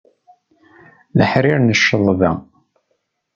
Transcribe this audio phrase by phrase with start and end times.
[1.19, 2.31] Leḥrir n cceḍba.